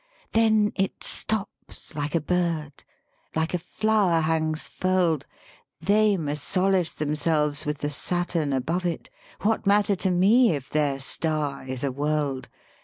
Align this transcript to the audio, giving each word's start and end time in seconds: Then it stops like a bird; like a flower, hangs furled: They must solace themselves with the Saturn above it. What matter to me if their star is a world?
Then 0.31 0.71
it 0.75 1.03
stops 1.03 1.93
like 1.93 2.15
a 2.15 2.19
bird; 2.21 2.83
like 3.35 3.53
a 3.53 3.59
flower, 3.59 4.21
hangs 4.21 4.65
furled: 4.65 5.27
They 5.79 6.17
must 6.17 6.43
solace 6.43 6.95
themselves 6.95 7.67
with 7.67 7.77
the 7.77 7.91
Saturn 7.91 8.51
above 8.51 8.83
it. 8.87 9.11
What 9.41 9.67
matter 9.67 9.95
to 9.97 10.09
me 10.09 10.55
if 10.55 10.71
their 10.71 10.99
star 10.99 11.65
is 11.65 11.83
a 11.83 11.91
world? 11.91 12.49